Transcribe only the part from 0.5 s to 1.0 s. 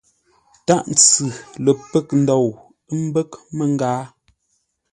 Tâʼ